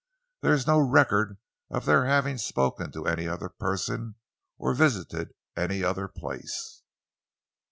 There 0.41 0.53
is 0.55 0.65
no 0.65 0.79
record 0.79 1.37
of 1.69 1.85
their 1.85 2.05
having 2.07 2.39
spoken 2.39 2.91
to 2.91 3.05
any 3.05 3.27
other 3.27 3.49
person 3.49 4.15
or 4.57 4.73
visited 4.73 5.35
any 5.55 5.83
other 5.83 6.07
place." 6.07 6.81